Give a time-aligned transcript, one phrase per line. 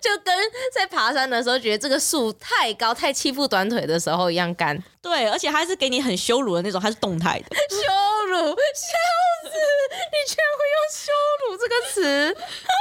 [0.00, 0.32] 就跟
[0.72, 4.80] 在爬山的时候觉得这个树太高、太欺负短腿的时候一样干。
[5.02, 7.46] 对，而且还是给你很羞辱的那种，它是动态的。
[7.68, 8.54] 羞辱，笑
[9.42, 9.48] 死！
[9.50, 11.10] 你居然会用“羞
[11.42, 12.00] 辱”这个词，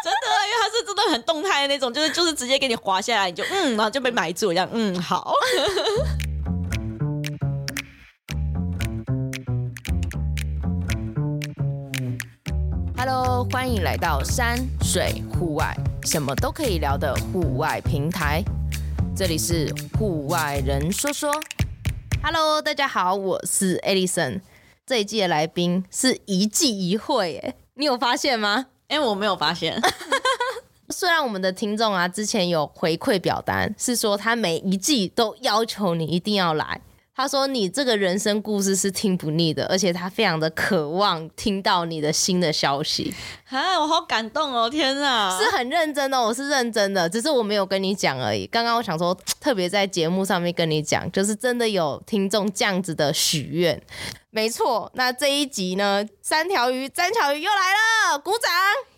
[0.03, 5.34] 真的，因为它是真的很动态的那种，就是就是直接给你滑下来，你就嗯，然后就被埋住，一样嗯，好。
[12.95, 15.75] Hello，欢迎来到山水户外。
[16.07, 18.41] 什么都可以聊的户外平台，
[19.13, 21.29] 这里是户外人说说。
[22.23, 24.39] Hello，大家好，我是 Alison。
[24.85, 28.67] 这一季的来宾是一季一会，哎，你有发现吗？
[28.88, 29.81] 哎，我没有发现。
[30.88, 36.79] 虽然我们的听众啊，之前有回馈表单，是说他每一季都要求你一定要来。
[37.17, 43.12] 他说：“你这个人生故事是听不腻的，而且他非常的渴望听到你的新的消息。”
[43.49, 44.70] 啊，我好感动哦！
[44.70, 48.45] 天哪，是很认真的，我是认真的，只是我没有跟你讲而已。
[48.45, 53.82] 刚刚我想说，特别在节目上面跟你讲，就是真的有听众这样子的许愿。
[54.29, 58.51] 没错，那这一集呢，三条鱼、三条鱼又来了，鼓掌！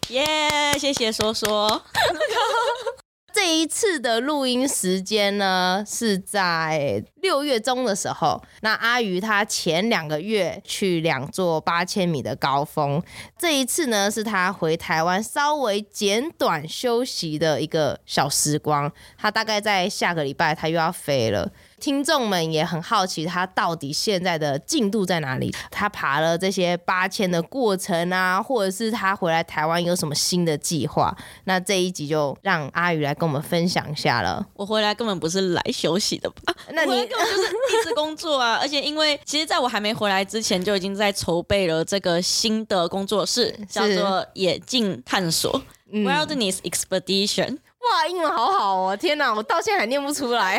[0.09, 1.81] 耶，yeah, 谢谢说说。
[3.31, 8.41] 这一次的录音时间呢，是在六月中的时候。
[8.61, 13.01] 那阿鱼他前两个月去两座八千米的高峰，
[13.37, 18.91] 这一次呢是他回台湾稍微简短休息的一个小时光。
[19.17, 21.51] 他大概在下个礼拜他又要飞了。
[21.79, 25.53] 听众们也很好奇，他到底现在的进度在哪里？
[25.71, 31.15] 他爬了这些八千的过程啊，或者是他回来台湾有什么新的计划？
[31.45, 34.45] 那这一集就让阿宇来跟我们分享一下了。
[34.53, 36.53] 我回来根本不是来休息的吧？
[36.73, 38.57] 那你根本就是一直工作啊！
[38.61, 47.57] 而且因为其实在我还没回来之前，就已经在筹备了这个新的工作室，叫做野境探索 （Wilderness Expedition）。
[47.79, 48.97] 哇，英文好好哦！
[48.97, 50.57] 天哪，我到现在还念不出来。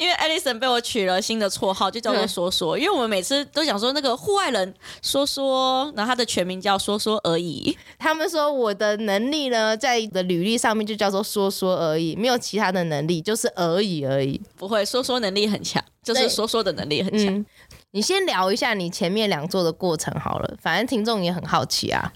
[0.00, 2.78] 因为 Alison 被我取了新的绰号，就叫做说说。
[2.78, 7.76] 嗯、因为我们每次都想说那个户外人说说，然后他的全名叫说说而已。
[7.98, 14.40] 他们说我的能力呢，在的履历上面就叫做说说而已，没有其他的能力，就是而已而已。
[14.56, 17.26] 不会，说说能力很强，就是说说的能力很强。
[17.26, 17.44] 嗯、
[17.90, 22.10] 你先聊一下你前面两座的过程好了，反正听众也很好奇啊。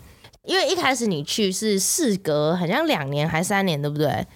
[0.44, 4.26] 因为一开始你去是事隔好像两年还三年，对不对？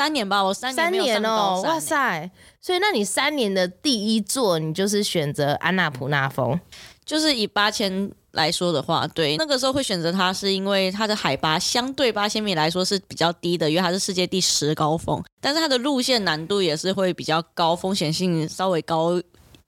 [0.00, 0.76] 三年吧，我三年。
[0.76, 2.30] 三年哦，哇塞！
[2.58, 6.58] 所以，那你三年的第一座，你就是选择安娜普纳峰，
[7.04, 19.20] 就是以八千来说的话，对，那个时候会选择它，是因为它的海拔相对八千米来说是比较低的，因为它是世界第十高峰，但是它的路线难度也是会比较高，风险性稍微高。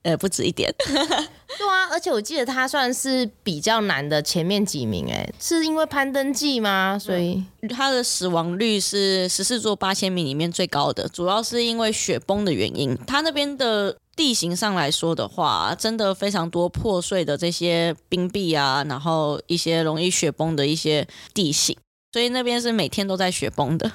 [0.04, 0.69] 呃，不止一点，
[1.58, 6.98] 对啊，而且我记得他算是比较难的前面几名，哎，是因为攀登记吗？
[6.98, 12.96] 所以他的死亡率是十四座八千米里面最高的，主要是因为雪崩的原因。
[13.06, 21.76] 他那边的地形上来说的话，真的非常多破碎的这些冰壁啊，然后一些容易雪崩的一些地形，
[22.12, 23.92] 所以那边是每天都在雪崩的。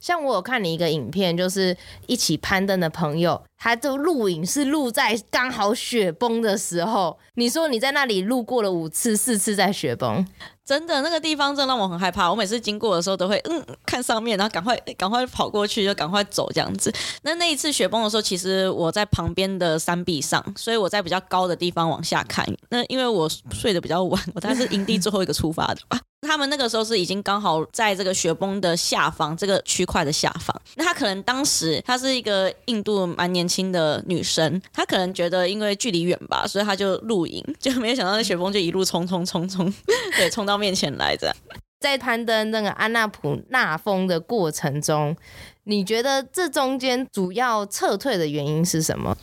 [0.00, 7.18] 像我有看你一个影片，就是一起攀登的朋友，他的录影是录在刚好雪崩的时候。
[7.34, 10.26] 你说你在那里录过了五次、四次在雪崩，
[10.64, 12.30] 真的那个地方真的让我很害怕。
[12.30, 16.92] 我每次经过的时候都会嗯看上面，然后赶快赶快跑过去，就赶快走这样子。
[17.22, 22.46] 那那一次雪崩的时候，其实我在旁边的山壁上，所以我在比较高的地方往下看。
[22.70, 25.98] 那因为我睡得比较晚，我大概是营地最后一个出发的吧。
[26.28, 30.54] 他们那个时候是已经刚好在这个雪崩的下方，这个区块的下方。
[30.76, 39.72] 那他可能当时他是一个印度蛮年轻的女生，她可能觉得因为距离远吧，所以她就露营， 就没有想到那雪峰就一路冲冲冲冲，
[40.16, 41.34] 对，冲到面前来着。
[41.80, 45.16] 在攀登那个安纳普纳峰的过程中，
[45.64, 49.16] 你觉得这中间主要撤退的原因是什么？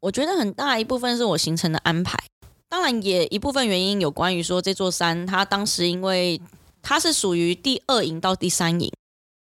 [0.00, 2.18] 我觉得很大一部分是我行程的安排。
[2.68, 6.40] 当然，也一部分原因有关于说这座山，它当时因为
[6.82, 8.90] 它是属于第二营到第三营，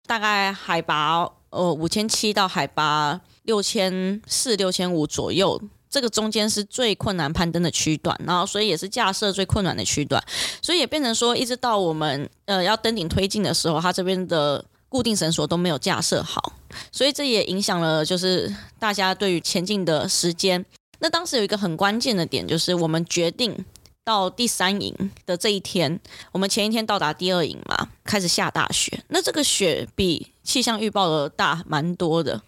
[0.07, 5.59] 大概海拔呃五千七到海拔六千四、六千五左右，
[5.89, 10.21] 这个中间是最困难攀登的区段，然后所以也是架设最困难的区段，
[10.61, 16.53] 所以也变成说，一直到我们呃要登顶推进的时候，它这边的固定绳索都没有架设好，
[16.91, 20.63] 所以这也影响了就是大家对于前进的时间。
[20.99, 23.55] 那当时有一个很关键的点，就是我们决定
[24.03, 24.93] 到第三营
[25.25, 25.99] 的这一天，
[26.33, 29.03] 我们前一天到达第二营嘛，开始下大雪。
[29.09, 32.41] 那这个雪比气象预报的大蛮多的，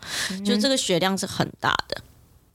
[0.44, 2.02] 就这个雪量是很大的。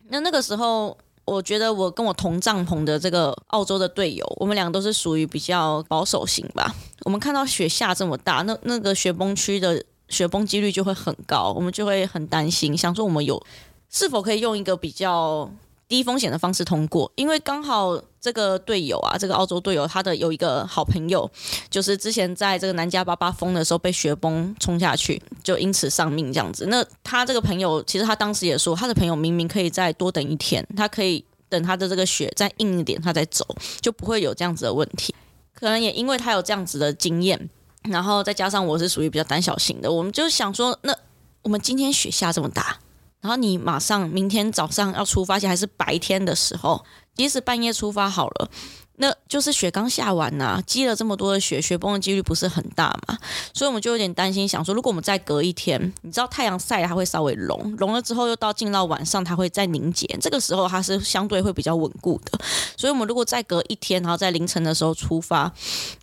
[0.08, 6.74] 那那个时候，我觉得我跟我同帐篷的这个澳洲的队友，我们俩都是属于比较保守型吧。
[7.02, 9.84] 我们看到雪下这么大，那那个雪崩区的。
[10.06, 13.42] 雪崩几率就会很高，我们就会很担心，想说我们有
[13.90, 15.50] 是否可以用一个比较
[15.86, 21.30] 低风险的方式通过，因为刚好这个队友啊，这个澳洲队友，他的有一个好朋友，
[21.68, 26.66] 就是之前在这个南加巴巴峰的时候被雪崩冲下去，就因此丧命这样子。
[26.66, 33.46] 那他这个朋友，其实他当时也说，他的朋友明明可以再多等一天，他可以等他的这个雪再硬一点，他再走，
[33.80, 35.14] 就不会有这样子的问题。
[35.52, 37.48] 可能也因为他有这样子的经验，
[37.82, 40.96] 然后再加上我是属于比较胆小型的，我们就想说，那
[41.42, 42.78] 我们今天雪下这么大。
[43.24, 46.84] 然后你马上明天早上要出发，而且还是白天的时候，
[47.14, 48.50] 即使半夜出发好了，
[48.96, 53.16] 那就是雪刚下完呐、积了这么多的雪，雪崩的几率不是很大嘛？
[53.54, 62.38] 所以我们就有点担心，想说如果我们再隔一天，你知道太阳晒它会稍微融，融了之后又到进到晚上它会再凝结，这个时候它是相对会比较稳固的。
[62.76, 65.50] 所以我们如果再隔一天，然后在凌晨的时候出发，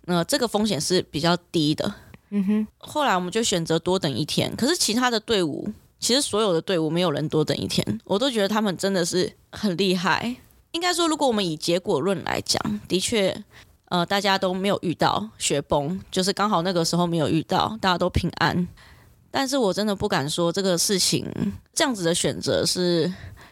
[0.06, 1.94] 呃，这个风险是比较低的。
[2.30, 5.72] 嗯哼，后来我们就选择多等一天，可是其他的队伍。
[6.02, 10.34] 其实所有的队伍没有人多等一天，我都觉得他们真的是很厉害。
[10.72, 13.32] 应该说，如果我们以结果论来讲，的确，
[13.84, 18.66] 呃，大家都没有遇到雪崩，就是刚好那个时候没有遇到，大家都平安。
[19.30, 21.24] 但是我真的不敢说这个事情
[21.72, 23.10] 这样子的选择是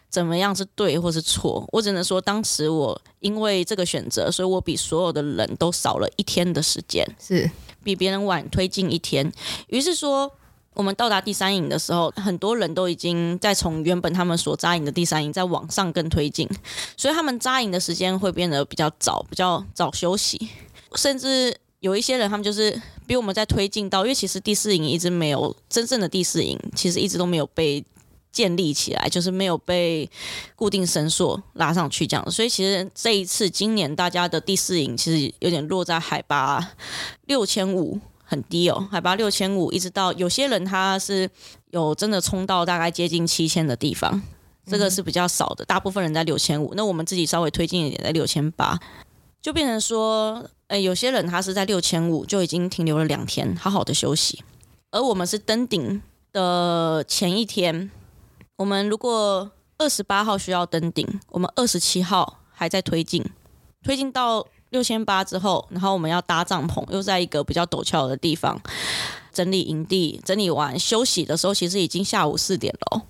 [0.09, 1.65] 怎么样是对或是错。
[1.71, 7.49] 我只能说，当时我因为这个选择，所以我比所有的人都少了一天的时间，是
[7.85, 9.33] 比别人晚推进一天。
[9.69, 10.33] 于是说。
[10.81, 16.49] 我们到达第三营的时候，很多人都已经在从原本他们所扎营的第三营再往上更推进，
[16.97, 20.49] 所以他们扎营的时间会变得比较早，比较早休息。
[20.95, 27.85] 甚至有一些人，他们就是比我们在推进到，因为其实第四营一直没有真正的第四营，其实一直都没有被
[28.33, 30.09] 建立起来，就是没有被
[30.57, 32.31] 固定绳索拉上去这样。
[32.31, 36.71] 所以其实这一次今年大家的第四营其实有点落在海拔
[37.27, 38.01] 六千五。
[38.31, 41.29] 很低哦，海拔六千五，一直到有些人他是
[41.71, 44.23] 有真的冲到大概接近七千的地方，
[44.67, 46.73] 这个是比较少的，大部分人在六千五。
[46.77, 48.79] 那我们自己稍微推进一点，在六千八，
[49.43, 54.45] 就变成说，诶，有些人他是在六千五就已经停留了两天，好好的休息。
[54.93, 56.01] 而我们是登顶
[56.33, 57.91] 的前一天，
[58.59, 63.25] 我们如果二十八号需要登顶，我们二十七号还在推进，
[63.83, 64.47] 推进到。
[64.71, 68.61] 六千八之后，然后我们要搭帐篷，又在一个比较陡峭的地方
[69.33, 73.03] 整理营地，整理完休息的时候，其实已经下午四点了。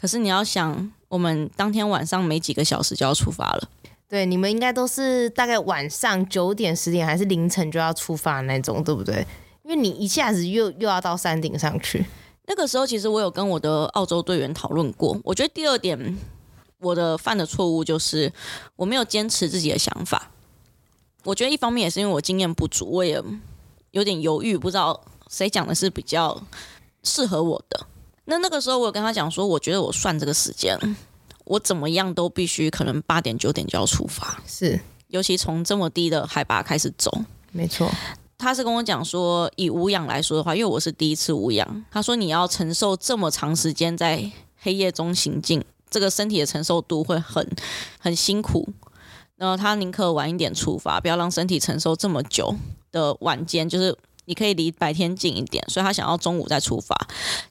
[0.00, 3.68] 可是你要想，我们当天晚上没几个小时就要出发了。
[4.08, 9.26] 对，你们应该都是大概晚上九点、十点，还是凌晨就要出发那种，对不对？
[9.64, 12.06] 因为你一下子又又要到山顶上去。
[12.46, 15.18] 那个时候，其实我有跟我的澳洲队员讨论过。
[15.24, 16.16] 我觉得第二点，
[16.78, 18.32] 我的犯的错误就是
[18.76, 20.30] 我没有坚持自己的想法。
[21.26, 23.20] 我觉得一方面也是因为我经验不足，我也
[23.90, 26.40] 有点犹豫，不知道谁讲的是比较
[27.02, 27.84] 适合我的。
[28.26, 30.78] 那那个时候我有跟他讲说，我觉得我算这个时间，
[31.44, 37.10] 我怎么样都必须可能八点九点就要出发，是，尤其从这么低的海拔开始走，
[37.50, 37.90] 没错。
[38.38, 44.30] 他是跟我讲说，以无氧来说的话，因为我是第一次无氧，他说你要承受这么长时间在
[44.60, 47.44] 黑夜中行进，这个身体的承受度会很
[47.98, 48.68] 很辛苦。
[49.36, 52.54] 然后他宁可晚一点出发，不要让身体承受这么久
[52.90, 53.94] 的晚间，就是
[54.24, 56.96] 你可以离白天近一点，所以他想要中午再出发。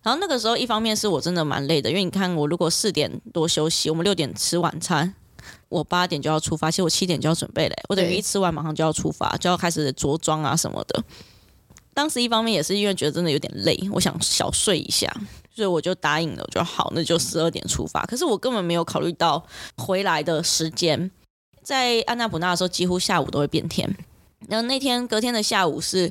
[0.01, 5.13] 然后那个时候，一方面是我真的蛮累的，因为你看我如果四点多休息，我们六点吃晚餐，
[5.69, 11.03] 我八点就要出发，其实我七点就要准备了，我等于一吃完马上就要出发，就要开始着装啊什么的。
[11.93, 15.07] 当时一方面也是因为觉得真的有点累，我想小睡一下，
[15.55, 18.01] 所以我就答应了，我就好，那就十二点出发。
[18.07, 19.45] 可是我根本没有考虑到
[19.77, 21.11] 回来的时间。
[21.65, 23.89] 在安纳普纳的时候，几乎下午都会变天。
[24.47, 26.09] 然后那天隔天的下午是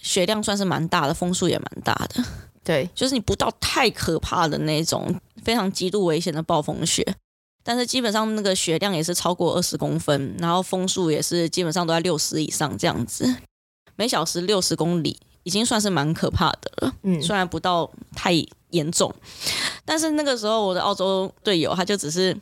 [0.00, 2.22] 雪量算是蛮大的，风速也蛮大的。
[2.62, 5.12] 对，就是你不到太可怕的那种
[5.42, 7.04] 非常极度危险的暴风雪，
[7.64, 13.36] 但是基本上那个雪量也是超过二十公分，然后风速也是基本上都在六十以上这样子，
[13.96, 16.94] 每小时六十公里，已经算是蛮可怕的了。
[17.02, 18.32] 嗯，虽然不到太
[18.70, 19.12] 严重，
[19.84, 22.36] 但是那个时候我的澳洲队友他就只是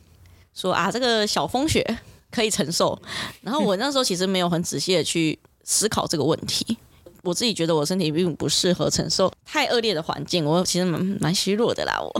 [0.53, 1.97] 说啊，这个小风雪。
[2.35, 2.99] 可以承受，
[3.41, 6.77] 然后我那时候其实没有很仔细的去思考这个问题。
[7.23, 11.99] 我自己觉得我身体并不适合承受太恶劣的环境，我其实蛮蛮虚弱的啦。
[11.99, 12.13] 我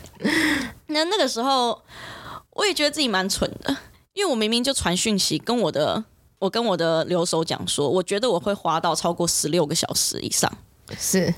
[0.88, 1.80] 那那个时候，
[2.50, 3.76] 我也觉得自己蛮蠢的，
[4.14, 6.02] 因为我明明就传讯息跟我的
[6.40, 10.50] 我跟我的留守讲说，我觉得我会滑到超过十六个小时以上。
[10.98, 11.32] 是，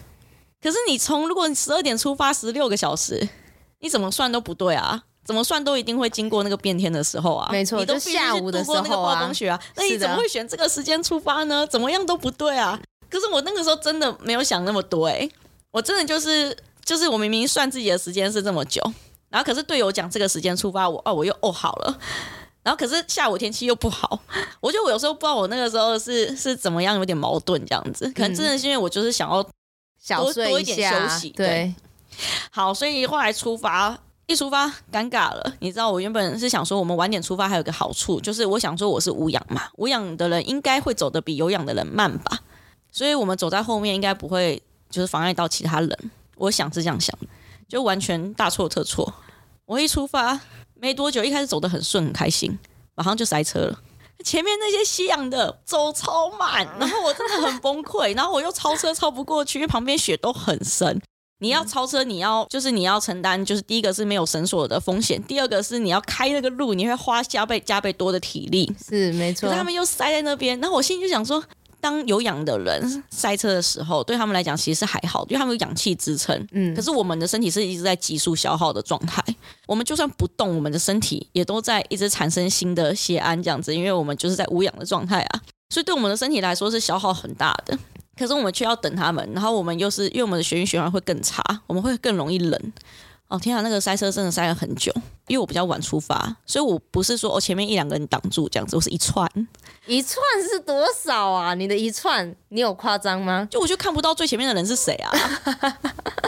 [0.62, 3.28] 可是你从如果你十二点出发，十六个小时，
[3.80, 5.04] 你怎么算都不对啊。
[5.26, 7.48] 怎么算都一定会经过那个变天的时候啊！
[7.50, 11.66] 没错，你都就下午的时候啊，暴风雪啊，那你怎么会选这个时间出发呢？
[11.66, 12.80] 怎么样都不对啊！
[13.10, 15.30] 可是我那个时候真的没有想那么多哎、欸，
[15.72, 18.80] 我真的就是就是我明明算自己的时间是这么久，
[19.28, 21.98] 然后可是队友讲这个时间出发，我哦我又哦好了，
[22.62, 24.20] 然后可是下午天气又不好，
[24.60, 31.74] 我觉得我有时候不知道我那个时候是是怎么样，有点矛盾这样子，可能真的是因为我就是想要多多一点休息，对，对
[32.50, 33.98] 好，所以后来出发。
[34.26, 42.40] 一出发尴尬了，你知道我原本是想说我们晚点出发还有个好处，就是我想说我是无氧嘛，无氧的人应该会走得比有氧的人慢吧，
[42.90, 47.16] 所以我们走在后面应该不会就是妨碍到其他人，我想是这样想，
[47.68, 49.14] 就完全大错特错。
[49.64, 50.40] 我一出发
[50.74, 52.58] 没多久，一开始走得很顺很开心，
[52.96, 53.80] 马上就塞车了，
[54.24, 61.00] 前面那些吸氧的走超慢，然后我真的很崩溃，然后我又超车超不过去，因为旁边雪都很深。
[61.38, 69.48] 你要超车，你要就是你要承担，就是第一个是没有绳索的风险，第二个是你要开那个路，你会花加倍加倍多的体力，是没错。
[69.48, 71.42] 可他们又塞在那边，然后我心里就想说，
[71.78, 76.48] 当有氧的人塞车的时候，对他们来讲其实是还好，因为他们有氧气支撑。
[76.52, 79.22] 嗯，可是我们的身体是一直在急速消耗的状态，
[79.66, 87.78] 我们就算不动，我们的身体也都在一直产生新的血氨这样子，因为我们就是在无氧的状态啊，所以对我们的身体来说是消耗很大的。
[88.16, 92.72] 可是我们却要等他们，然后我们又是因为我们的血液循环会更差，我们会更容易冷。
[93.28, 94.92] 哦天啊，那个塞车真的塞了很久，
[95.26, 99.28] 因为我比较晚出发，所以我不是说哦前面一两个人挡住这样子，我是一串，
[99.86, 101.52] 一串是多少啊？
[101.52, 103.46] 你的一串你有夸张吗？
[103.50, 105.10] 就我就看不到最前面的人是谁啊。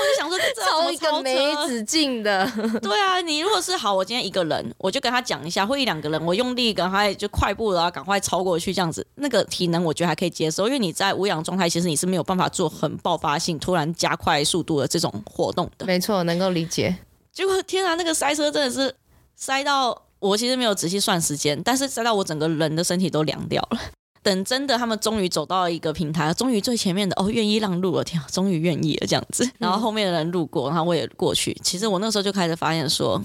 [0.00, 2.50] 我就想说，超一个没止境的。
[2.80, 15.84] 对啊，你如果是好，我今天一个人，我就跟他讲一下，或一两个人，我用力赶快就快步然后赶快超过去，这样子，那个体能我觉得还可以接受，因为你在无氧状态，其实你是没有办法做很爆发性、突然加快速度的这种活动的。
[15.86, 16.96] 没错，能够理解。
[17.32, 18.94] 结果天啊，那个塞车真的是
[19.36, 23.80] 塞到我其实没有仔细算时间，但是塞到我整个人的身体都凉掉了。
[24.22, 29.50] 等真的，他们终于走到了一个平台，终于最前面的哦，愿意让路了，天啊，终于愿意了这样子。
[29.58, 31.58] 然后后面的人路过，然后我也过去。
[31.62, 33.22] 其实我那时候就开始发现说，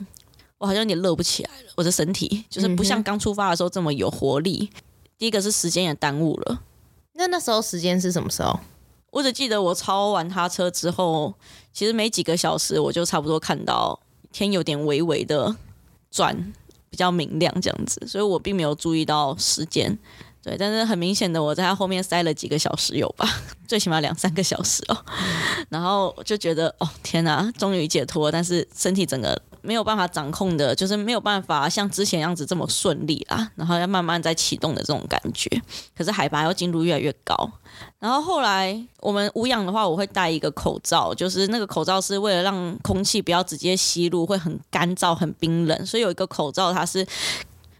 [0.58, 4.70] 我好像有点乐不起来了，我的身体就是不像刚出发的时候这么有活力。
[5.18, 6.62] 第一个是时间也耽误了。
[7.14, 8.60] 那那时候时间是什么时候？
[9.12, 11.34] 我只记得我超完他车之后，
[11.72, 14.00] 其实没几个小时，我就差不多看到
[14.32, 15.56] 天有点微微的
[16.12, 16.54] 转，
[16.90, 19.98] 比较明亮这样子，所以我并没有注意到时间。
[20.46, 23.28] 对，但是很明显的，我在他后面塞了几个小时有吧，
[23.68, 24.98] 最起码两三个小时哦。
[25.70, 33.50] 然后就觉得，哦天哪，终于解脱，但是身体整个没有办法掌控的，就是没有办法像之前样子这么顺利啦。
[33.56, 35.50] 然后要慢慢再启动的这种感觉，
[35.98, 37.52] 可是海拔又进入越来越高。
[37.98, 47.04] 然后后来我们无氧的话，我会戴一个口罩，就是那个口罩是为了让空气不要直接吸入，会很干燥、很冰冷，所以有一个口罩它是。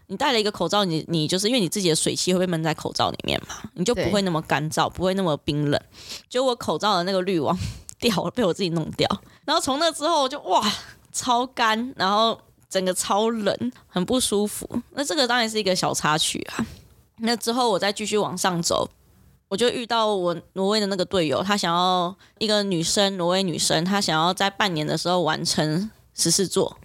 [0.08, 5.80] 你戴了一个口罩，你你就是因为你自己的水汽会被闷在口罩里面嘛，你就不会那么干燥，不会那么冰冷。
[6.28, 7.58] 就我口罩的那个滤网
[7.98, 9.08] 掉了，被我自己弄掉。
[9.44, 10.64] 然后从那之后就哇，
[11.12, 14.68] 超干，然后整个超冷，很不舒服。
[14.90, 16.66] 那这个当然是一个小插曲啊。
[17.18, 18.88] 那之后我再继续往上走，
[19.48, 26.76] 我就遇到我挪威的那个队友，他想要一个女生，挪威女生，她想要在半年的时候完成十四座。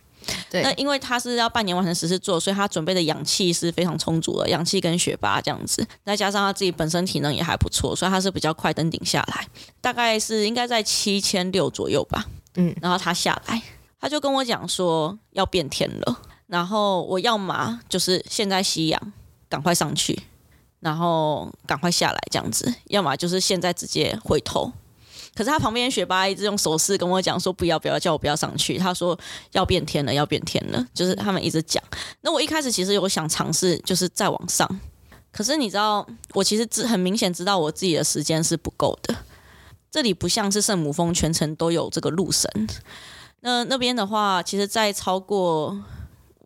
[0.50, 9.48] 对，那因为他是要半年完成十四座，所以他准备的氧气是非常充足的，氧气跟雪巴这样子，再加上他自己本身体能也还不错，所以他是比较快登顶下来，
[9.80, 12.25] 大概是应该在七千六左右吧。
[12.56, 13.62] 嗯，然后他下来，
[14.00, 19.13] 他就跟我讲说要变天了，然后我要嘛就是现在吸氧，
[19.48, 20.22] 赶快上去，
[20.82, 24.72] 然后赶快下来这样子，要么就是现在直接回头。
[25.34, 28.78] 可是他旁边雪巴一直用手势跟我讲说不要不要，叫我不要上去。
[28.78, 29.18] 他说
[29.52, 31.82] 要变天了，要变天了，就是他们一直讲。
[32.22, 34.80] 那我一开始其实有想尝试，就是再往上。
[35.32, 39.16] 可是你知道，我其实知很明显知道我自己的时间是不够的。
[39.90, 42.50] 这里不像是圣母峰全程都有这个路神。
[43.40, 45.78] 那那边的话，其实再超过。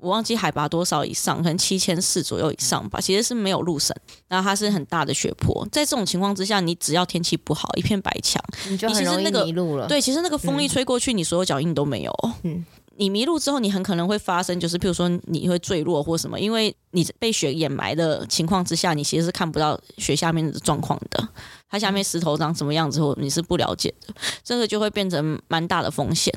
[0.05, 3.01] 我忘记海拔多少以上，可能七千四左右以上吧。
[3.01, 3.95] 其实是没有路绳，
[4.27, 5.67] 然后它是很大的雪坡。
[5.71, 9.88] 在这种情况之下，你只要天气不好，一片白墙，你就很容易迷路了。
[9.88, 12.13] 对，其实那个风一吹过去，嗯、你所有脚印都没有。
[12.43, 12.63] 嗯，
[12.97, 21.27] 你迷路之后，你很可能会发生，就是譬如说你会坠落或什么，因为你被雪掩埋的情况之下，你其实是看不到雪下面的状况的。
[21.67, 26.31] 它下面石头长什么样子，或你是不了解的，这个就会变成蛮大的风险。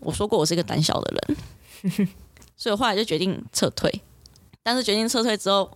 [0.00, 2.08] 我说过，我是一个胆小的人。
[2.56, 4.02] 所以我后来就决定撤退，
[4.62, 5.70] 但是决定撤退之后，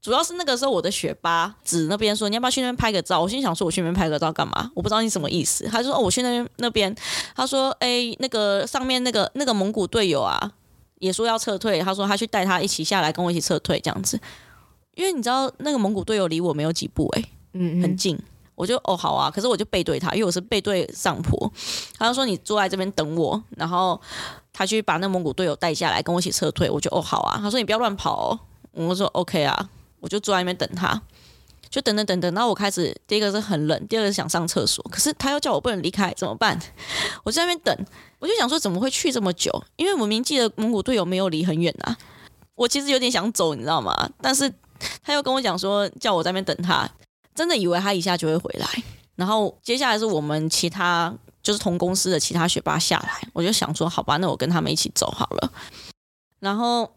[0.00, 3.20] 主要是那个时候我的学霸指那边说，你要不要去那边拍个照？
[3.20, 4.70] 我心想说，我去那边拍个照干嘛？
[4.74, 5.64] 我不知道你什么意思。
[5.64, 6.94] 他就说哦，我去那边那边，
[7.34, 10.52] 他说哎，那个上面那个那个蒙古队友啊，
[11.00, 11.80] 也说要撤退。
[11.80, 14.18] 他说他去带他一起下来跟我一起撤退这样子，
[14.94, 18.18] 因为你知道那个蒙古队友离我没有几步哎、欸，嗯，很近。
[18.54, 21.50] 我就哦好啊，可是我就背对他，因为我是背对上坡。
[21.98, 23.98] 他就说你坐在这边等我，然后
[24.52, 26.68] 他去把那蒙古队友带下来，跟我一起撤退。
[26.70, 27.38] 我就哦好啊。
[27.42, 28.40] 他说你不要乱跑哦。
[28.72, 31.02] 我说 OK 啊，我就坐在那边等他，
[31.68, 32.32] 就等等等等。
[32.34, 36.56] 然后我开始第一个是很冷，第二个是想上厕所，可是他又叫我不能离开，怎么办？
[37.24, 37.86] 我在那边等，
[38.20, 39.50] 我就想说怎么会去这么久？
[39.76, 41.96] 因为我明记得蒙古队友没有离很远啊。
[42.54, 44.08] 我其实有点想走，你知道吗？
[44.20, 44.52] 但是
[45.02, 46.88] 他又跟我讲说叫我在那边等他，
[47.34, 48.66] 真的以为他一下就会回来。
[49.16, 51.12] 然后接下来是我们其他
[51.50, 55.52] 就是同公司的其他学霸下来，我就想说好吧，那我跟他们一起走好了。
[56.38, 56.88] 然后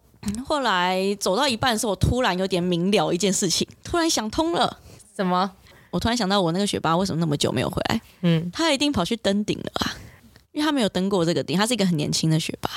[0.46, 4.78] 后来走到一半的时候，我突然有点明了一件事情，突然想通了。
[5.16, 5.50] 什么？
[5.90, 8.00] 我突然想到我那个学霸为什么那么久没有回来？
[8.22, 9.98] 嗯，他一定跑去登顶了啊，
[10.52, 12.70] 因为他没有登过这个顶，他是一个很年轻的学霸。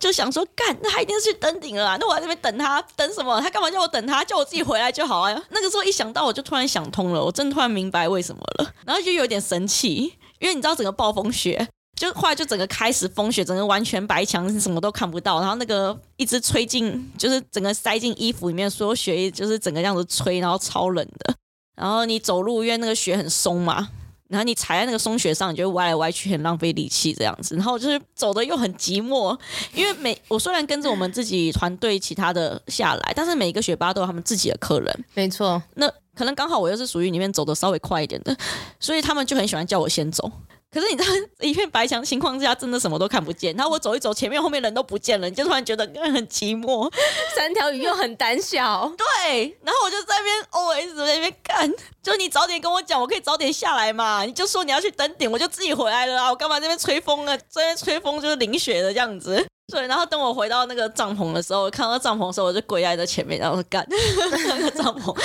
[0.00, 1.96] 就想说，干，那他一定是去登顶了啊！
[1.98, 3.40] 那我在这边等他，等什么？
[3.40, 4.24] 他干嘛叫我等他？
[4.24, 5.42] 叫我自己回来就好啊！
[5.50, 8.74] 那个时候一想到，我就突然想通了，我真的突然明白为什么了。
[8.84, 15.40] 然后就有点生气，因为你知道整个暴风雪，就后来就整个开始风雪，整个完全白墙，什么都看不到。
[15.40, 21.34] 然后那个一直吹进，就是整个塞进衣服里面，所有雪液就是整个这样子吹，然后超冷的。
[21.76, 23.88] 然后你走路，因为那个雪很松嘛。
[24.34, 27.54] 然后你踩在那个松雪上，你就歪来歪去，很浪费力气这样子。
[27.54, 29.38] 然后就是走的又很寂寞，
[29.72, 35.04] 因为每我虽然跟着我们自己团队其他的下来，但是每一个学霸都有他们自己的客人。
[35.14, 38.36] 没错，那可能刚好我又是属于里面走的稍微快一点的，
[38.80, 40.28] 所以他们就很喜欢叫我先走。
[40.72, 43.54] 可是你知道，一片白墙情况之下，真的什么都看不见。
[43.54, 46.92] 然后我走一走，前面后面人都不见了，你就突然觉得很寂寞。
[47.36, 49.56] 三条鱼又很胆小，对。
[49.62, 51.72] 然后我就在那边 OS 在那边干，
[52.04, 54.22] 就你早点跟我讲，我可以早点下来嘛。
[54.24, 56.30] 你就说你要去登顶，我就自己回来了啊。
[56.30, 57.34] 我干嘛在那边吹风啊？
[57.50, 59.42] 这边吹风就是淋雪的这样子。
[59.72, 65.16] 对，然后等我回到那个帐篷的时候，我看到帐篷的时候，我就跪在这前面，然后干那个 帐篷，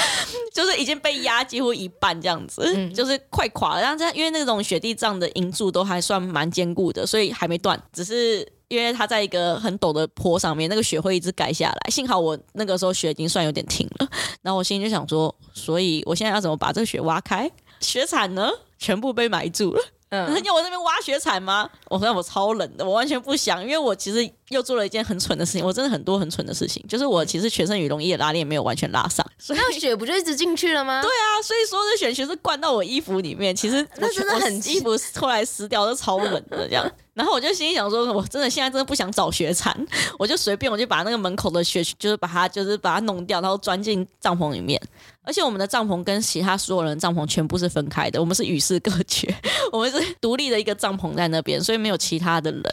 [0.53, 3.81] 就是已经被压几乎一半这样子，嗯、就是快垮了。
[3.81, 7.77] 然后这样，因为那种雪地帐的营柱都还算蛮坚固的，所以还没断。
[7.91, 11.91] 只是因为它在一个很陡的坡上面，那个雪会一直盖下来。
[11.91, 14.07] 幸好我那个时候雪已经算有点停了。
[14.41, 17.51] 然后我心里就想说，所以我现在要怎么把这个雪挖开？
[17.81, 19.81] 雪铲呢， 全部被埋住了。
[20.11, 21.69] 嗯， 要我那边挖雪铲吗？
[21.87, 30.99] 我说我超冷的，我完全不想，因为我其实又做了一件很蠢的事情，我真的很多很蠢的事情，就是我其实全身羽绒衣的拉链没有完全拉上， 所以那雪不就一直进去了吗？
[31.01, 34.89] 对啊，所以说这雪其实灌到我衣服里面，其实那真的很衣服
[35.21, 36.91] 后来湿掉都超冷的这样。
[37.19, 39.75] 然后我就心里想说，我真的现在真的不想找雪铲，
[40.17, 44.81] 我就随便我就把那个门口的雪，就是把它就是把它弄掉，然后钻进帐篷里面。
[45.21, 49.35] 而且我们的帐篷跟其他所有人的帐篷全部是分开的，我们是与世隔绝，
[49.73, 52.63] 我们是独立的一个帐篷在那边，所以没有其他的人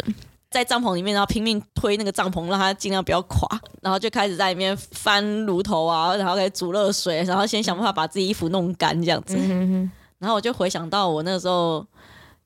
[0.49, 3.49] 在帐篷里面，然后拼命推那个帐篷，让它尽量不要垮，
[3.83, 9.37] 然后就开始在里面翻炉头啊，然后开始煮热水，然后先想办法把自己衣服弄干这样子。
[10.21, 11.85] 然后我就回想到我那时候。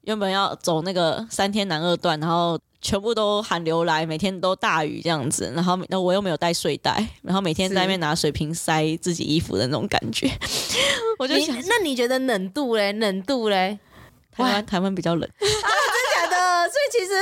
[0.02, 10.30] 原本要走那个三天南二段，然后全部都寒流来，每天都大雨这样子，然后那我又没有带睡袋，然后每天在那边拿水瓶塞自己衣服的那种感觉，
[11.18, 12.92] 我就想，那你觉得冷度嘞？
[12.92, 13.78] 冷度嘞？
[14.32, 15.28] 台湾台湾比较冷。
[16.70, 17.12] 所以其实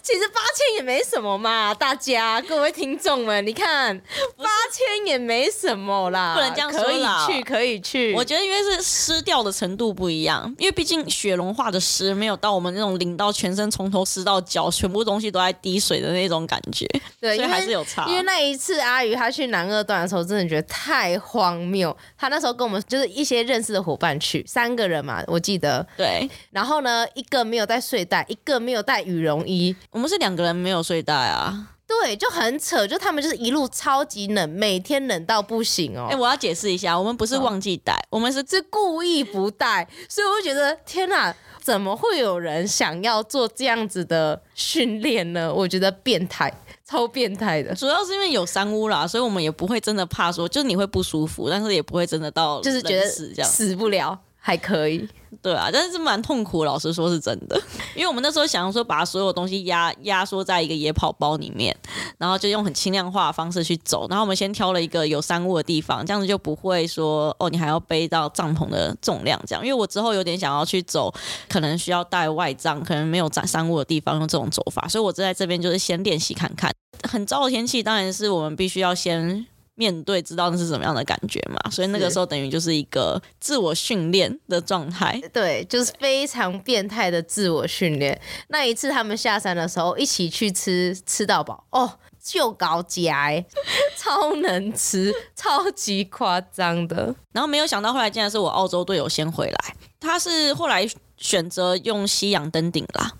[0.00, 3.98] 其实八千也没什么嘛，大家各位听众们，你看
[4.36, 8.14] 八千也没什么啦，不能这样说，可以去可以去。
[8.14, 16.86] 我觉得因为是湿掉的程度不一样，因为毕竟雪融化的湿没有到我们那种淋到全身从头湿到脚，全部东西都在滴水的那种感觉，
[17.20, 18.06] 对，所以还是有差。
[18.06, 21.96] 因为那一次阿鱼他去南二段的时候，真的觉得太荒谬。
[22.16, 25.84] 他那时候跟我们就是一些认识的伙伴去，三个人嘛，我记得。
[25.96, 26.28] 对。
[26.52, 28.91] 然后呢，一个没有带睡袋，一个没有带。
[28.92, 31.68] 带羽绒衣，我们是两个人没有睡袋啊。
[31.86, 36.08] 对，就很扯，就他们就是一路超级冷，每天冷到不行哦。
[36.10, 45.50] 哎、欸，我要解释一下，我们不是忘记带，哦、我们是是故意不带，所以我会觉得天哪，怎么会有人想要做这样子的训练呢？
[45.50, 46.52] 我觉得变态，
[46.84, 47.74] 超变态的。
[47.74, 54.18] 主要是因为有山屋啦，所以我们也不会真的怕说，就是你会不舒服，但是也不会真的到就是觉得死这样死不了。
[54.44, 55.08] 还可以，
[55.40, 57.56] 对啊，但是蛮痛苦，老实说是真的，
[57.94, 61.74] 因为我们那时候想要说把所有东西压压缩在一个野跑包里面，
[62.18, 71.14] 然后就用很轻量化的方式去走，然后我们先挑了一个有山屋的地方，这样子就不会说哦，你还要背到帐篷的重量这样，因为我之后有点想要去走，
[71.48, 76.68] 可能需要带外帐，可能没有山山屋的地方用这种走法，所以我就在这边就是先练习看看，
[77.08, 79.46] 很糟的天气当然是我们必须要先。
[79.74, 88.20] 面对知道那是什么样的感觉嘛，所以那个时候等于就是一个自我训练的状态，对，就是非常变态的自我训练。
[88.48, 93.30] 那一次他们下山的时候，一起去吃吃到饱哦，就高夹，
[93.96, 97.14] 超能吃，超级夸张的。
[97.32, 99.76] 然后没有想到后来竟然是我澳洲队友先回来。
[99.98, 103.12] 他是后来选择用西洋登顶啦。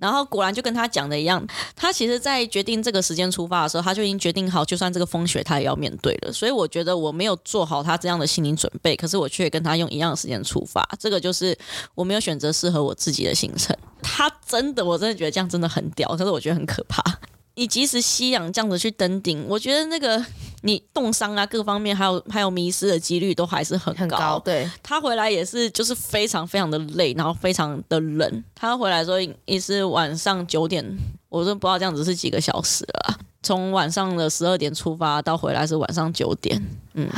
[0.00, 6.32] 然后果然就跟他讲的一样，他其实，在决定这个时间出发的时候，他就已经决定好，就算这个风雪，他也要面对了。
[6.32, 11.56] 所以我觉得我没有做好他这样的心理准备，可是我却跟他用一样的时间出发，这个就是
[11.94, 13.76] 我没有选择适合我自己的行程。
[14.02, 17.02] 他真的，我真的觉得这样真的很屌，可是我觉得很可怕。
[17.56, 20.20] 你即使吸氧这样子去登顶，我觉得那个
[20.62, 24.00] 你冻伤啊，各方面还有还有迷失的几率都还是很高。
[24.00, 24.38] 很高。
[24.40, 28.44] 对，他回来也是就是非常非常的累，然后非常的冷。
[28.56, 30.84] 他回来的时候也是晚上九点，
[31.28, 33.18] 我都不知道这样子是几个小时了。
[33.42, 36.60] 从晚上的十二点出发到回来是晚上九点，
[36.94, 37.08] 嗯，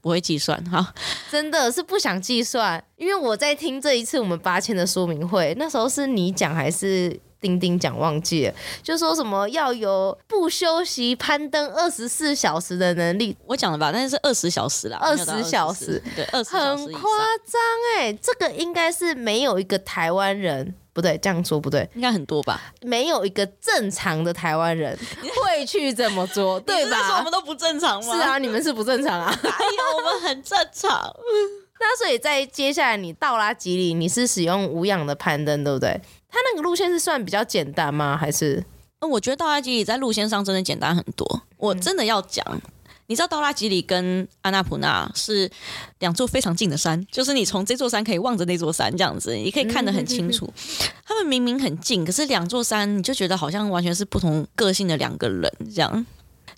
[0.00, 0.94] 不会计算哈，
[1.30, 7.20] 真的是不想计算，因为我在听这一次我们八千的说明会，那时候是你讲还是？
[7.44, 17.02] 丁丁讲忘记了，就说什么要有不休息攀登二十四小时的能力，我讲了吧，但是是二十小时啦，二十小时，对，二十很夸
[17.44, 17.60] 张
[17.98, 26.96] 哎，这个应该是没有一个台湾人，不对，这样说不对，应该很多吧，没有一个正常的台湾人会去这么做， 对吧？
[27.08, 28.16] 说我们都不正常吗？
[28.16, 31.14] 是啊，你们是不正常啊， 哎呀，我们很正常。
[31.80, 36.00] 那所以在接下来你到拉吉里，你是使用无氧的攀登，对不对？
[36.34, 38.16] 它那个路线是算比较简单吗？
[38.16, 38.64] 还是？
[38.98, 41.42] 嗯，我觉得倒拉吉里在路线上真的简单很多。
[41.56, 42.60] 我真的要讲，嗯、
[43.06, 45.48] 你知道道拉吉里跟安纳普纳是
[46.00, 50.52] 两座非常近的山， 就是你从这座山可以望着那座山这样子，你可以看得很清楚。
[51.04, 56.04] 他们明明很近，可是两座山你就觉得好像完全是不同个性的两个人这样。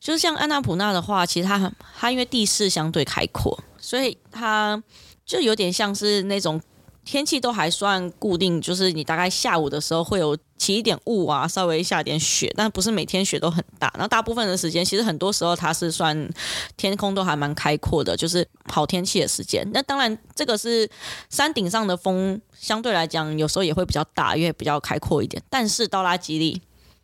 [0.01, 4.83] 就是像安纳普纳的话，其实它它因为地势相对开阔，所以它
[5.27, 6.59] 就有点像是那种。
[7.07, 13.89] 天气都还算固定，就是你大概下午的时候会有起一点雾啊，稍微下点雪，但不是每天雪都很大。
[13.95, 16.29] 然后大部分的时间，其实很多时候它是算
[16.77, 19.65] 天空都还蛮开阔的，就是好天气的时间。
[19.73, 20.91] 那当然，这个是
[21.31, 25.41] 山顶上的风，相对来讲有时候也会比较大，因为比较开阔一点。
[25.49, 26.61] 但是到拉吉利，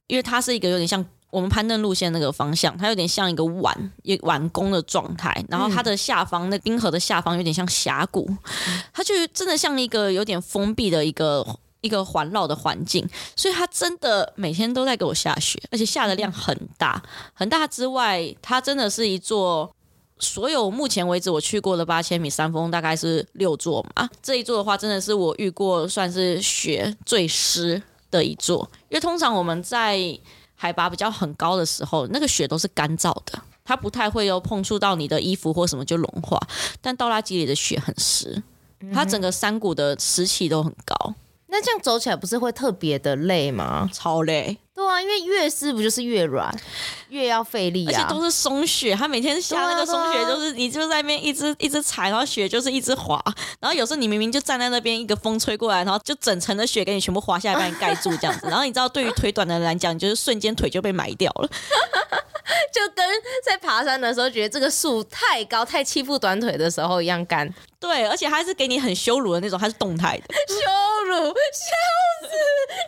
[0.08, 1.06] 因为它是一个有点像。
[1.32, 5.42] 我们攀登路线那个方向，它有点像一个碗，一碗弓的状态。
[5.48, 8.30] 然后它的下方，那冰河的下方有点像峡谷，
[8.92, 11.42] 它就真的像一个有点封闭的一个
[11.80, 13.08] 一个环绕的环境。
[13.34, 19.74] 所以它真的每天都在给我下雪，而且下的量很大，很大之外，它真的是一座
[20.18, 24.06] 所有目前为止我去过的八千米山峰，大概是六座嘛。
[24.22, 29.96] 这一座的话，真的是我遇过算是雪最湿的一座，因为通常我们在
[30.62, 36.38] 海拔比较很高的时候，那个雪都是干燥的，它不太会有碰触到你的衣服或什么就融化。
[36.80, 38.40] 但到拉吉里的雪很湿，
[38.94, 41.14] 它整个山谷的湿气都很高。
[41.48, 43.90] 那这样走起来不是会特别的累吗？
[43.92, 44.56] 超累。
[44.74, 46.50] 对啊，因为越湿不就是越软，
[47.10, 47.92] 越要费力啊。
[47.92, 53.22] 而且都是松雪，它每天下那个松雪，就是你就在那边一直一直踩，然后雪就是一直滑。
[53.60, 58.46] 然后有时候你明明就站在那边，一个风吹过来，然后就整层的雪给你全部滑下来，把你盖住这样子。
[58.50, 61.48] 然后你知道，对于腿短的人来讲，就是瞬间腿就被埋掉了。
[62.72, 63.06] 就跟
[63.44, 67.48] 在爬山的时候觉得这个树太高太欺负短腿的时候一样干。
[67.78, 70.24] 对，而且还是给你很羞辱的那种，它是动态的。
[70.48, 70.54] 羞
[71.04, 71.74] 辱，笑
[72.22, 72.34] 死！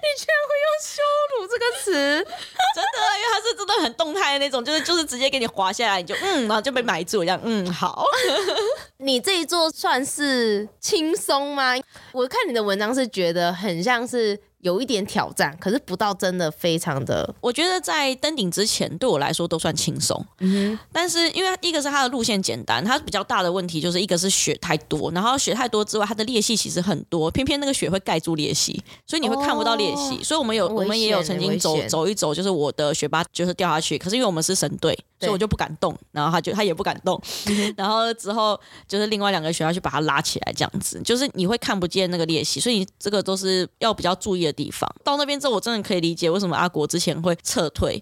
[0.02, 1.02] 你居然会用羞
[1.36, 8.04] 辱这个词，真的，因为它是真的很动态的那种，就是就是直接给你滑下来，你就嗯，然后就被埋住一样，嗯，好。
[8.98, 11.74] 你这一座算是轻松吗？
[12.12, 14.38] 我看你的文章是觉得很像是。
[14.64, 17.34] 有一点挑战，可是不到真的非常的。
[17.42, 20.24] 我觉得在登顶之前，对我来说都算轻松。
[20.40, 20.78] 嗯哼。
[20.90, 30.16] 但是因为一个是它的路线简单，它比较大的问题就是一个是雪太多，然后雪太多之外，它的裂隙其实很多，偏偏那个雪会盖住裂隙，所以你会看不到裂隙。
[30.16, 38.58] 哦、所以我们有我们也有曾经走走一走，就是我的雪巴就是掉下去，可是因为我们是神队，所以我就不敢动，然后他就他也不敢动，嗯、然后之后
[38.88, 44.54] 就是另外两个学校去把他拉起来，这样子就是你会看不见那个裂隙，所以这个都是要比较注意的。
[44.54, 48.00] 地方到那边之后，我真的可以理解为什么阿国之前会撤退。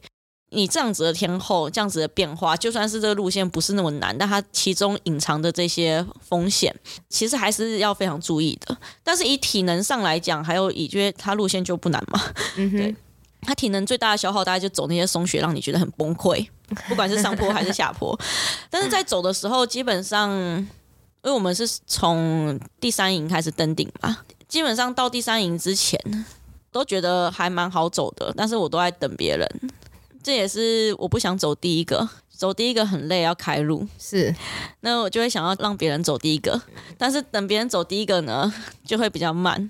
[0.51, 6.75] 你这样子的天后，这样子的变化，就算是这个路线不是那么难，但它其中隐藏的这些风险，
[7.09, 8.77] 其实还是要非常注意的。
[9.03, 12.21] 但是以体能上来讲，还有以觉得它路线就不难嘛。
[12.57, 12.95] 嗯哼，对，
[13.41, 16.47] 它体能最大的消耗，大概就走那些松雪，让你觉得很崩溃，
[16.89, 18.19] 不管是上坡还是下坡。
[18.71, 20.69] 但是在走的时候，基本上，因
[21.23, 26.01] 为我们是从第三营开始登顶嘛，基本上到第三营之前。
[26.73, 29.47] 都觉得还蛮好走的，但是我都在等别人，
[30.23, 34.35] 这也是我不想走第一个，走第一个很累，要开路，是，
[34.81, 36.59] 那我就会想要让别人走第一个，
[36.97, 38.51] 但是等别人走第一个呢，
[38.87, 39.69] 就会比较慢，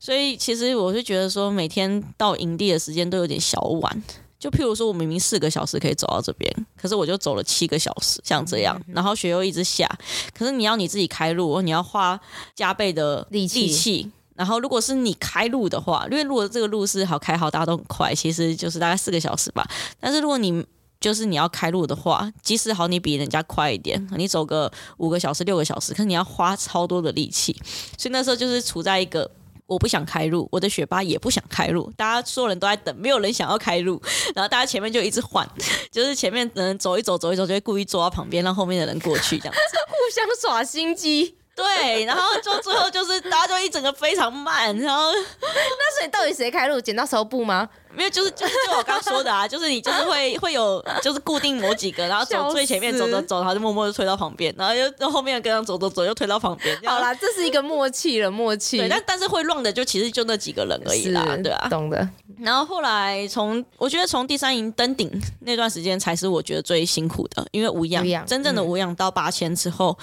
[0.00, 4.02] 所以其实我是觉得说，每天到营地的时间都有点小晚，
[4.38, 9.88] 就譬如说，我明明四个小时可以走到这边，可是我就走了七个小时，像这样，然后雪又一直下，
[10.32, 12.20] 可是你要你自己开路，你要花
[12.54, 14.10] 加倍的力气。
[14.36, 19.68] 然后，如果是你开路的话，因为如果这个路是好开好，大家都很快，其实就是大概四个小时吧。
[19.98, 20.64] 但是如果你
[21.00, 27.52] 就是你要开路的话，即使好你比人家快一点，你走个五个小时、六个小时，可是你要花超多的力气。
[27.96, 29.28] 所以那时候就是处在一个
[29.68, 34.02] 我不想开路，我的雪巴也不想开路，大家所有人都在等，没有人想要开路。
[34.34, 35.46] 然后大家前面就一直换，
[35.92, 41.37] 就是前面人走一走、走一走，就会故意坐到旁边，让后面的人过去，这样子 互相耍心机。
[41.58, 46.80] 对，然后就最后就是大家就一整个非常慢，然后那所以到底谁开路？
[46.80, 47.68] 剪刀石头布吗？
[47.90, 56.78] 没有，就是就是就我刚说的啊，就是你就是会会有就是固定某几个，然后走最前面走走走，然后就默默的推到旁边，然后又到后面跟上走走走，又推到旁边。
[56.84, 58.78] 好啦，这是一个默契了，默契。
[58.78, 62.08] 对，但但是会乱的就其实就那几个人而已啦，对啊，懂的。
[62.38, 69.98] 然后后来从我觉得从第三营登顶那段时间才是我觉得最辛苦的，因为无氧，无氧真正的无氧到八千之后。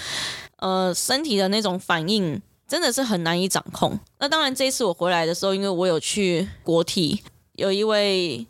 [0.57, 3.99] 呃，身体的那种反应真的是很难以掌控。
[4.19, 7.21] 那当然，这一次我回来的时候，因为我有去国体，
[7.53, 8.45] 有一位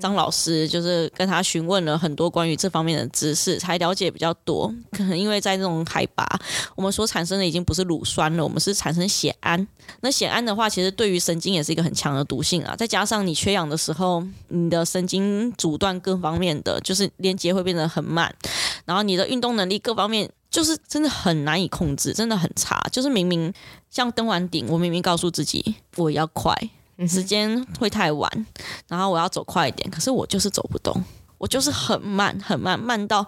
[0.00, 4.72] 张老师，就是跟他询问了很多关于这方面的知识，才了解比较多。
[4.92, 6.26] 可能因为在这种海拔，
[6.74, 9.66] 我们所产生的已经不是乳酸了，我们是产生血胺。
[10.00, 12.74] 那血胺的话，其实对于神经也是一个很强的毒性啊。
[12.76, 18.34] 再加上你缺氧的时候，你的神经阻断各方面的，就是连接会变得很慢，
[18.84, 20.30] 然后你的运动能力各方面。
[20.50, 22.76] 就是真的很难以控制，真的很差。
[22.90, 23.54] 就是明明
[23.88, 26.52] 像登完顶，我明明告诉自己我要快，
[27.08, 28.46] 时间会太晚，
[28.88, 31.02] 然后我要走快一点，可是我就是走不动，
[31.40, 33.26] 我就是很慢很慢，慢到。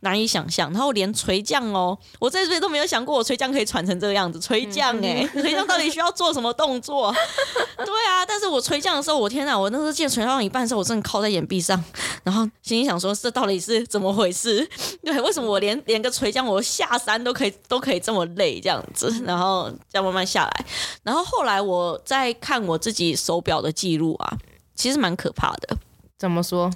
[0.00, 4.38] 难以想象，然后连垂降哦，我这辈都没有想过我垂降可以喘成这个样子。
[4.38, 7.12] 垂降哎， 垂降到底需要做什么动作？
[7.84, 9.58] 对啊，但是我垂降的时候，我天哪！
[9.58, 11.82] 我那时候见垂降到一半的时候，我真的靠在岩壁上，
[12.22, 14.64] 然后心里想说，这到底是怎么回事？
[15.02, 19.12] 对，为什么我连连个垂降，我下山都可以都可以这么累这样子？
[19.26, 20.64] 然后再慢慢下来，
[21.02, 24.38] 然后后来我在看我自己手表的记录啊，
[24.76, 25.76] 其实蛮可怕的。
[26.18, 26.70] 怎么说？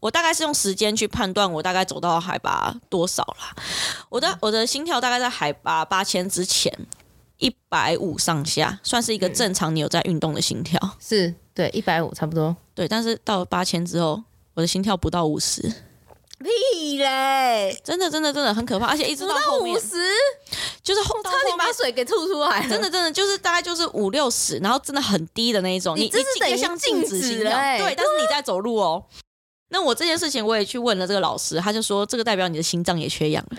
[0.00, 3.54] 我大概是用时间去判断我大概走到海拔多少啦。
[4.08, 6.72] 我的我的心跳大概在海拔八千之前
[7.38, 10.80] 一百五上下，算是一个正常你有在运动的心跳。
[10.98, 12.56] 是对，一百五差不多。
[12.74, 14.22] 对，但是到了八千之后，
[14.54, 15.72] 我的心跳不到五十。
[16.42, 17.78] 屁嘞！
[17.84, 19.96] 真的真的真的很可怕，而且一直到后面五十，
[20.82, 22.66] 就是后差点把水给吐出来。
[22.68, 25.96] 真的真的就是大概就是五六十，然后真的很低的那一种。
[25.96, 29.04] 你这是等于像静止了，对，但是你在走路哦。
[29.68, 33.58] 那我这件事情我也去问了这个老师，他就说这个代表你的心脏也缺氧了。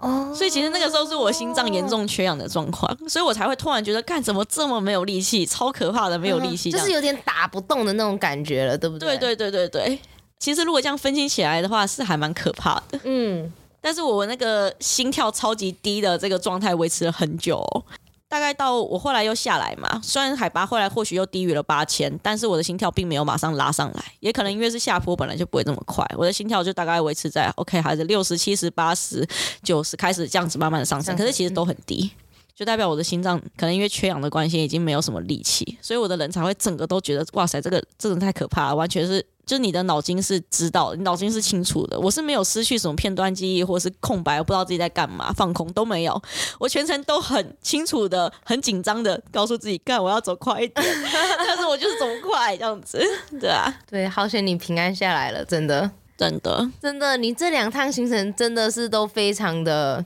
[0.00, 9.16] 哦，所以其实那个时候是我心脏严重缺氧的状况，所以我才会突然觉得，干怎么这么没有力气，超可怕的没有力气，就是有点打不动的那种感觉了，对不对？
[9.16, 9.98] 对对对对对。
[10.38, 13.00] 其实如果这样分析起来的话，是还蛮可怕的。
[13.04, 17.84] 嗯，但是我那个心跳超级低的这个状态维持了很久哦。
[18.26, 29.24] 大概到我后来又下来嘛，虽然海拔后来或许又低于了八千，但是我的心跳并没有马上拉上来，也可能因为是下坡，本来就不会这么快，我的心跳就大概维持在 OK，还是六十七十八十
[29.62, 32.10] 九十开始这样子慢慢的上升，可是其实都很低，
[32.56, 39.24] 就代表我的心脏可能因为缺氧的关系已经没有什么力气，所以我的人才会整个都觉得哇塞，这个这种太可怕了，完全是。
[39.46, 42.00] 就你的脑筋是知道，你脑筋是清楚的。
[42.00, 46.22] 我是没有失去什么片段记忆，或是空白，我不知道自己在干嘛，放空都没有。
[46.58, 50.86] 我全程都很清楚的、很紧张的告诉自己，干我要走快一点。
[51.36, 52.98] 但是我就是走不快，这样子，
[53.38, 60.02] 对啊，对，好险你平安下来了，真的，真的，真的，你这两趟行程真的是都非常的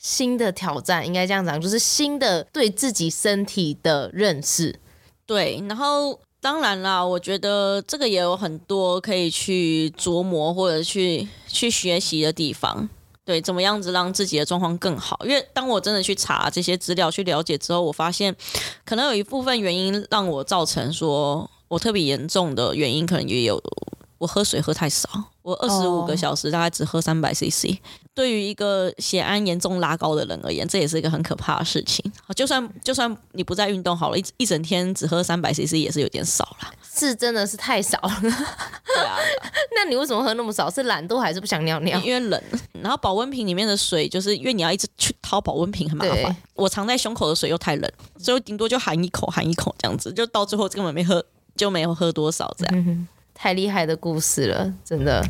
[0.00, 4.80] 新的挑战，应该这样讲，就是新的对自己身体的认识。
[5.24, 6.18] 对，然后。
[6.42, 12.88] 当然啦，我觉得这个也有很多可以去琢磨或者去去学习的地方。
[13.26, 15.18] 对，怎么样子让自己的状况更好？
[15.26, 18.34] 因为当我真的去查这些资料、去了解之后，我发现
[18.86, 23.62] 可能有一部分原因让我造成说我特别严重的原因，可能也有
[24.16, 25.10] 我喝水喝太少。
[25.42, 27.76] 我二十五个小时大概只喝三百 CC，
[28.20, 32.04] 对于一个血氨严重拉高的人而言，这也是一个很可怕的事情。
[32.36, 38.20] 就算就算你不再运动好了，一一整天只喝三百 CC 也是有点少了，是真的是太少了。
[38.20, 38.30] 对
[39.02, 39.16] 啊，
[39.74, 40.68] 那你为什么喝那么少？
[40.68, 41.98] 是懒惰还是不想尿尿？
[42.00, 42.38] 因为冷。
[42.82, 46.36] 然后保温瓶里面的水，就是因为你要一直去掏保温瓶，很麻烦。
[46.52, 51.24] 我藏在胸口的水又太冷，所以顶多就含一口，含一口这样子，就到最后根本没喝，
[51.56, 52.74] 就没有喝多少这样。
[52.76, 55.24] 嗯 太厉害的故事了，真的。